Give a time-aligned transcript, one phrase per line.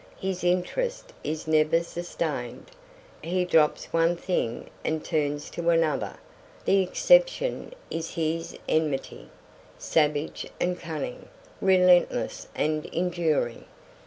[0.19, 2.71] His interest is never sustained.
[3.21, 6.17] He drops one thing and turns to another.
[6.65, 9.29] The exception is his enmity,
[9.77, 11.27] savage and cunning,
[11.61, 13.65] relentless and enduring.